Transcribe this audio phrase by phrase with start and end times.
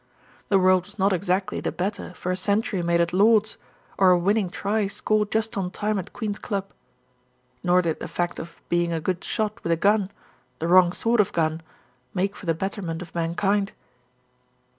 [0.49, 3.57] The world was not exactly the better for a century made at Lord's,
[3.99, 6.73] or a winning try scored just on time at Queen's Club;
[7.61, 10.09] nor did the fact of being a good shot with a gun,
[10.57, 11.61] the wrong sort of gun,
[12.15, 13.73] make for the better ment of mankind.